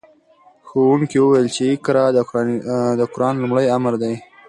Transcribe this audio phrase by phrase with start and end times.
[0.67, 2.05] ښوونکي وویل چې اقرأ
[2.99, 4.13] د قرآن لومړی امر دی.